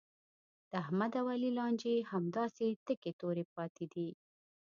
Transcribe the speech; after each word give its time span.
د 0.69 0.71
احمد 0.83 1.11
او 1.19 1.25
علي 1.33 1.51
لانجې 1.57 1.95
همداسې 2.11 2.67
تکې 2.85 3.11
تورې 3.19 3.45
پاتې 3.55 3.85
دي. 3.93 4.09